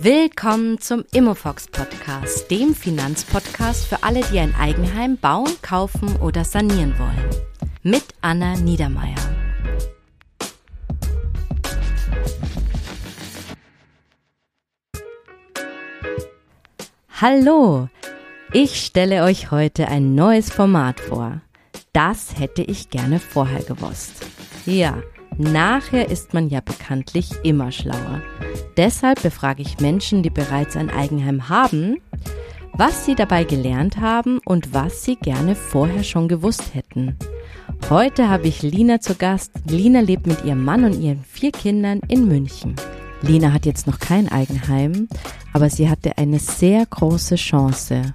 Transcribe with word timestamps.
Willkommen 0.00 0.80
zum 0.80 1.04
Immofox 1.12 1.68
Podcast, 1.68 2.50
dem 2.50 2.74
Finanzpodcast 2.74 3.86
für 3.86 4.02
alle, 4.02 4.22
die 4.32 4.38
ein 4.38 4.54
Eigenheim 4.54 5.18
bauen, 5.18 5.50
kaufen 5.60 6.16
oder 6.22 6.42
sanieren 6.44 6.98
wollen. 6.98 7.28
Mit 7.82 8.04
Anna 8.22 8.56
Niedermeier. 8.56 9.14
Hallo, 17.20 17.90
ich 18.54 18.82
stelle 18.82 19.22
euch 19.24 19.50
heute 19.50 19.88
ein 19.88 20.14
neues 20.14 20.50
Format 20.50 20.98
vor. 20.98 21.42
Das 21.92 22.38
hätte 22.38 22.62
ich 22.62 22.88
gerne 22.88 23.20
vorher 23.20 23.62
gewusst. 23.62 24.24
Ja, 24.64 25.02
nachher 25.38 26.10
ist 26.10 26.34
man 26.34 26.48
ja 26.48 26.60
bekanntlich 26.60 27.30
immer 27.42 27.72
schlauer. 27.72 28.22
Deshalb 28.76 29.22
befrage 29.22 29.62
ich 29.62 29.80
Menschen, 29.80 30.22
die 30.22 30.30
bereits 30.30 30.76
ein 30.76 30.90
Eigenheim 30.90 31.48
haben, 31.48 31.98
was 32.72 33.04
sie 33.04 33.14
dabei 33.14 33.44
gelernt 33.44 33.98
haben 33.98 34.40
und 34.44 34.74
was 34.74 35.04
sie 35.04 35.16
gerne 35.16 35.54
vorher 35.54 36.02
schon 36.02 36.28
gewusst 36.28 36.74
hätten. 36.74 37.16
Heute 37.90 38.28
habe 38.28 38.48
ich 38.48 38.62
Lina 38.62 39.00
zu 39.00 39.14
Gast. 39.14 39.52
Lina 39.68 40.00
lebt 40.00 40.26
mit 40.26 40.44
ihrem 40.44 40.64
Mann 40.64 40.84
und 40.84 41.00
ihren 41.00 41.22
vier 41.24 41.52
Kindern 41.52 42.00
in 42.08 42.26
München. 42.26 42.74
Lina 43.22 43.52
hat 43.52 43.66
jetzt 43.66 43.86
noch 43.86 43.98
kein 43.98 44.28
Eigenheim, 44.28 45.08
aber 45.52 45.70
sie 45.70 45.88
hatte 45.88 46.18
eine 46.18 46.38
sehr 46.38 46.84
große 46.86 47.36
Chance. 47.36 48.14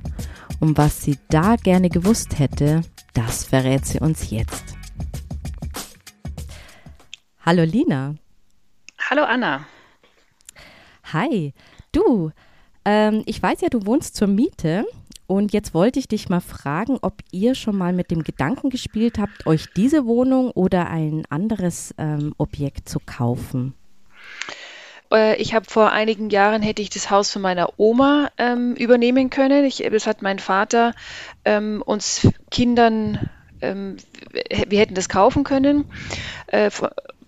Und 0.59 0.77
was 0.77 1.03
sie 1.03 1.17
da 1.29 1.55
gerne 1.55 1.89
gewusst 1.89 2.37
hätte, 2.37 2.81
das 3.13 3.45
verrät 3.45 3.85
sie 3.85 3.99
uns 3.99 4.29
jetzt. 4.29 4.78
Hallo 7.49 7.63
Lina. 7.63 8.13
Hallo 9.09 9.23
Anna. 9.23 9.65
Hi. 11.11 11.51
Du, 11.91 12.29
ähm, 12.85 13.23
ich 13.25 13.41
weiß 13.41 13.61
ja, 13.61 13.69
du 13.69 13.87
wohnst 13.87 14.15
zur 14.15 14.27
Miete 14.27 14.85
und 15.25 15.51
jetzt 15.51 15.73
wollte 15.73 15.97
ich 15.97 16.07
dich 16.07 16.29
mal 16.29 16.41
fragen, 16.41 16.99
ob 17.01 17.23
ihr 17.31 17.55
schon 17.55 17.75
mal 17.75 17.91
mit 17.91 18.11
dem 18.11 18.21
Gedanken 18.21 18.69
gespielt 18.69 19.17
habt, 19.17 19.47
euch 19.47 19.65
diese 19.75 20.05
Wohnung 20.05 20.51
oder 20.51 20.91
ein 20.91 21.23
anderes 21.31 21.95
ähm, 21.97 22.35
Objekt 22.37 22.87
zu 22.87 22.99
kaufen. 23.03 23.73
Äh, 25.11 25.41
ich 25.41 25.55
habe 25.55 25.65
vor 25.67 25.91
einigen 25.91 26.29
Jahren 26.29 26.61
hätte 26.61 26.83
ich 26.83 26.91
das 26.91 27.09
Haus 27.09 27.31
von 27.31 27.41
meiner 27.41 27.79
Oma 27.79 28.29
ähm, 28.37 28.75
übernehmen 28.75 29.31
können. 29.31 29.65
Ich, 29.65 29.77
das 29.91 30.05
hat 30.05 30.21
mein 30.21 30.37
Vater 30.37 30.93
ähm, 31.45 31.81
uns 31.83 32.27
Kindern, 32.51 33.27
ähm, 33.61 33.97
wir 34.67 34.79
hätten 34.79 34.93
das 34.93 35.09
kaufen 35.09 35.43
können, 35.43 35.85
äh, 36.45 36.69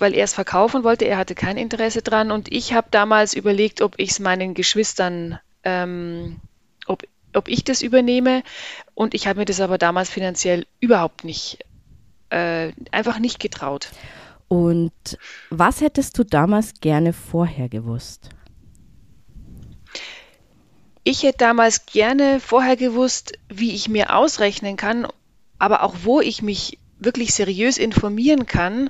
weil 0.01 0.15
er 0.15 0.25
es 0.25 0.33
verkaufen 0.33 0.83
wollte. 0.83 1.05
Er 1.05 1.17
hatte 1.17 1.35
kein 1.35 1.57
Interesse 1.57 2.01
dran 2.01 2.31
und 2.31 2.51
ich 2.51 2.73
habe 2.73 2.87
damals 2.91 3.33
überlegt, 3.33 3.81
ob 3.81 3.93
ich 3.97 4.11
es 4.11 4.19
meinen 4.19 4.53
Geschwistern, 4.53 5.39
ähm, 5.63 6.41
ob, 6.87 7.03
ob 7.33 7.47
ich 7.47 7.63
das 7.63 7.81
übernehme. 7.81 8.43
Und 8.95 9.13
ich 9.13 9.27
habe 9.27 9.39
mir 9.39 9.45
das 9.45 9.61
aber 9.61 9.77
damals 9.77 10.09
finanziell 10.09 10.65
überhaupt 10.79 11.23
nicht, 11.23 11.59
äh, 12.29 12.71
einfach 12.91 13.19
nicht 13.19 13.39
getraut. 13.39 13.89
Und 14.47 14.91
was 15.49 15.79
hättest 15.79 16.17
du 16.17 16.25
damals 16.25 16.81
gerne 16.81 17.13
vorher 17.13 17.69
gewusst? 17.69 18.29
Ich 21.03 21.23
hätte 21.23 21.37
damals 21.37 21.85
gerne 21.85 22.39
vorher 22.39 22.75
gewusst, 22.75 23.39
wie 23.49 23.73
ich 23.73 23.87
mir 23.87 24.15
ausrechnen 24.15 24.77
kann, 24.77 25.07
aber 25.57 25.83
auch 25.83 25.95
wo 26.03 26.21
ich 26.21 26.41
mich 26.41 26.79
wirklich 26.99 27.33
seriös 27.33 27.77
informieren 27.77 28.45
kann, 28.45 28.89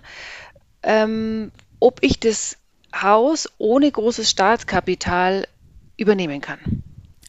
ähm, 0.83 1.51
ob 1.79 1.99
ich 2.01 2.19
das 2.19 2.57
Haus 2.95 3.49
ohne 3.57 3.89
großes 3.89 4.29
Startkapital 4.29 5.47
übernehmen 5.97 6.41
kann. 6.41 6.83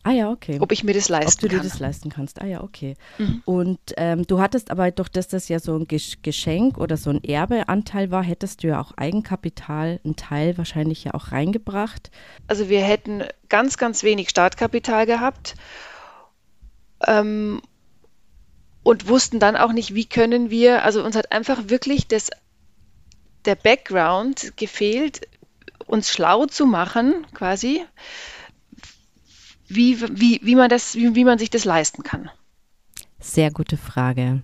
Ah 0.04 0.10
ja, 0.10 0.30
okay. 0.30 0.58
Ob 0.60 0.72
ich 0.72 0.82
mir 0.82 0.94
das 0.94 1.08
leisten 1.08 1.26
kann. 1.26 1.46
Ob 1.46 1.50
du 1.52 1.56
dir 1.62 1.68
das 1.68 1.78
leisten 1.78 2.10
kannst. 2.10 2.42
Ah 2.42 2.46
ja, 2.46 2.62
okay. 2.62 2.96
Mhm. 3.18 3.42
Und 3.44 3.78
ähm, 3.96 4.26
du 4.26 4.40
hattest 4.40 4.72
aber 4.72 4.90
durch 4.90 5.08
das 5.08 5.28
das 5.28 5.48
ja 5.48 5.60
so 5.60 5.76
ein 5.76 5.86
Geschenk 5.86 6.76
oder 6.78 6.96
so 6.96 7.10
ein 7.10 7.22
Erbeanteil 7.22 8.10
war, 8.10 8.24
hättest 8.24 8.62
du 8.64 8.68
ja 8.68 8.80
auch 8.80 8.92
Eigenkapital, 8.96 10.00
einen 10.04 10.16
Teil 10.16 10.58
wahrscheinlich 10.58 11.04
ja 11.04 11.14
auch 11.14 11.30
reingebracht. 11.30 12.10
Also 12.48 12.68
wir 12.68 12.80
hätten 12.82 13.22
ganz, 13.48 13.76
ganz 13.76 14.02
wenig 14.02 14.28
Startkapital 14.28 15.06
gehabt 15.06 15.54
ähm, 17.06 17.62
und 18.82 19.08
wussten 19.08 19.38
dann 19.38 19.56
auch 19.56 19.72
nicht, 19.72 19.94
wie 19.94 20.06
können 20.06 20.50
wir, 20.50 20.84
also 20.84 21.04
uns 21.04 21.14
hat 21.14 21.30
einfach 21.30 21.68
wirklich 21.68 22.08
das, 22.08 22.30
der 23.44 23.54
Background 23.54 24.56
gefehlt, 24.56 25.28
uns 25.86 26.10
schlau 26.10 26.46
zu 26.46 26.66
machen 26.66 27.26
quasi 27.34 27.84
wie, 29.74 30.00
wie, 30.00 30.40
wie, 30.42 30.54
man 30.54 30.68
das, 30.68 30.94
wie, 30.94 31.14
wie 31.14 31.24
man 31.24 31.38
sich 31.38 31.50
das 31.50 31.64
leisten 31.64 32.02
kann? 32.02 32.30
Sehr 33.18 33.50
gute 33.50 33.76
Frage. 33.76 34.42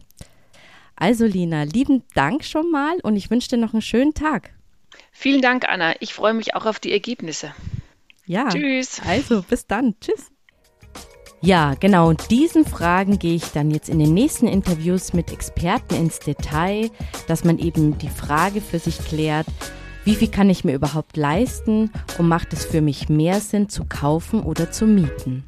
Also 0.96 1.26
Lina, 1.26 1.64
lieben 1.64 2.02
Dank 2.14 2.44
schon 2.44 2.70
mal 2.70 2.98
und 3.02 3.16
ich 3.16 3.30
wünsche 3.30 3.48
dir 3.48 3.56
noch 3.56 3.72
einen 3.72 3.82
schönen 3.82 4.14
Tag. 4.14 4.54
Vielen 5.12 5.42
Dank, 5.42 5.68
Anna. 5.68 5.94
Ich 6.00 6.14
freue 6.14 6.34
mich 6.34 6.54
auch 6.54 6.66
auf 6.66 6.80
die 6.80 6.92
Ergebnisse. 6.92 7.54
Ja. 8.26 8.48
Tschüss. 8.48 9.00
Also, 9.06 9.42
bis 9.42 9.66
dann. 9.66 9.94
Tschüss. 10.00 10.30
Ja, 11.40 11.74
genau. 11.78 12.08
Und 12.08 12.30
diesen 12.30 12.64
Fragen 12.64 13.18
gehe 13.18 13.34
ich 13.34 13.52
dann 13.52 13.70
jetzt 13.70 13.88
in 13.88 13.98
den 13.98 14.12
nächsten 14.12 14.48
Interviews 14.48 15.12
mit 15.12 15.32
Experten 15.32 15.94
ins 15.94 16.18
Detail, 16.18 16.90
dass 17.28 17.44
man 17.44 17.58
eben 17.58 17.96
die 17.98 18.08
Frage 18.08 18.60
für 18.60 18.78
sich 18.78 18.98
klärt, 18.98 19.46
wie 20.04 20.14
viel 20.14 20.28
kann 20.28 20.50
ich 20.50 20.64
mir 20.64 20.74
überhaupt 20.74 21.16
leisten 21.16 21.90
und 22.16 22.28
macht 22.28 22.52
es 22.52 22.64
für 22.64 22.80
mich 22.80 23.08
mehr 23.08 23.40
Sinn 23.40 23.68
zu 23.68 23.84
kaufen 23.84 24.42
oder 24.42 24.70
zu 24.70 24.86
mieten? 24.86 25.44